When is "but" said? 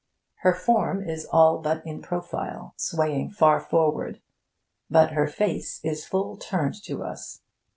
1.59-1.85, 4.89-5.11